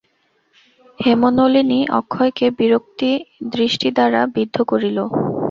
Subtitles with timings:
[0.99, 4.97] হেমনলিনী অক্ষয়কে বিরক্তিদৃষ্টিদ্বারা বিদ্ধ করিল।